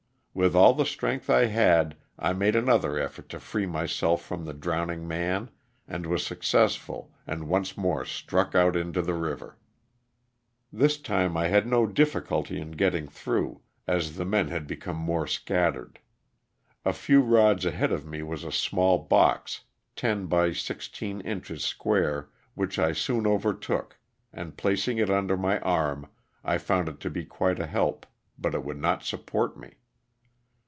With 0.33 0.55
all 0.55 0.73
the 0.73 0.85
strength 0.85 1.29
I 1.29 1.47
had 1.47 1.97
I 2.17 2.31
made 2.31 2.55
another 2.55 2.97
effort 2.97 3.27
to 3.29 3.39
free 3.41 3.65
myself 3.65 4.23
from 4.23 4.45
the 4.45 4.53
drowning 4.53 5.05
man 5.05 5.49
and 5.89 6.05
was 6.05 6.25
successful 6.25 7.11
and 7.27 7.49
once 7.49 7.75
more 7.75 8.05
struck 8.05 8.55
out 8.55 8.77
into 8.77 9.01
the 9.01 9.13
river. 9.13 9.57
This 10.71 10.97
time 10.97 11.35
I 11.35 11.49
had 11.49 11.67
no 11.67 11.85
difficulty 11.85 12.61
in 12.61 12.71
getting 12.71 13.09
through, 13.09 13.39
as 13.39 13.45
LOSS 13.45 13.57
OF 13.57 13.57
THE 13.57 13.95
SULTAN"A. 13.97 14.29
277 14.29 14.31
the 14.31 14.31
men 14.31 14.47
had 14.53 14.67
become 14.67 14.95
more 14.95 15.27
scattered. 15.27 15.99
A 16.85 16.93
few 16.93 17.19
rods 17.19 17.65
ahead 17.65 17.91
of 17.91 18.05
me 18.05 18.23
was 18.23 18.45
a 18.45 18.53
small 18.53 18.99
box, 18.99 19.65
ten 19.97 20.27
by 20.27 20.53
sixteen 20.53 21.19
inches 21.19 21.65
square, 21.65 22.29
which 22.53 22.79
I 22.79 22.93
soon 22.93 23.27
overtook 23.27 23.99
and 24.31 24.55
placing 24.55 24.97
it 24.97 25.09
under 25.09 25.35
my 25.35 25.59
arm 25.59 26.07
I 26.41 26.57
found 26.57 26.87
it 26.87 27.01
to 27.01 27.09
be 27.09 27.25
quite 27.25 27.59
a 27.59 27.67
help, 27.67 28.05
but 28.39 28.53
it 28.55 28.63
would 28.63 28.79
not 28.79 29.03
support 29.03 29.57
me. 29.57 29.73